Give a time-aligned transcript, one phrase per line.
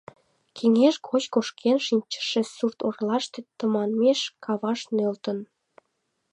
[0.55, 5.39] Кеҥеж гоч кошкен шинчыше сурт-оралте тыманмеш каваш нӧлтын.